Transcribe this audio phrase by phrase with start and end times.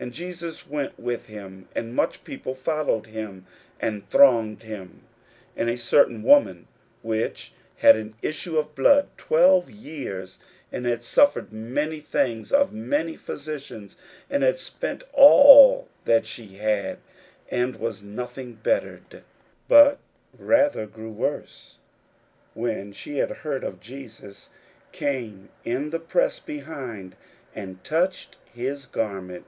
[0.00, 3.44] 41:005:024 And Jesus went with him; and much people followed him,
[3.78, 5.02] and thronged him.
[5.54, 6.68] 41:005:025 And a certain woman,
[7.02, 10.40] which had an issue of blood twelve years, 41:005:026
[10.72, 13.96] And had suffered many things of many physicians,
[14.30, 16.96] and had spent all that she had,
[17.50, 19.22] and was nothing bettered,
[19.68, 19.98] but
[20.38, 21.76] rather grew worse,
[22.56, 24.48] 41:005:027 When she had heard of Jesus,
[24.92, 27.16] came in the press behind,
[27.54, 29.44] and touched his garment.